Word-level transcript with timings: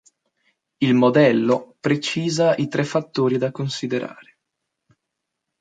Il 0.77 0.95
modello 0.95 1.75
precisa 1.79 2.55
i 2.55 2.67
tre 2.67 2.83
fattori 2.83 3.37
da 3.37 3.51
considerare. 3.51 4.39